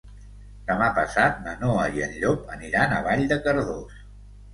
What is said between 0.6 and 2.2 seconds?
Demà passat na Noa i en